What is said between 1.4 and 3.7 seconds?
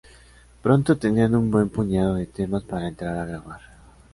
buen puñado de temas para entrar a grabar.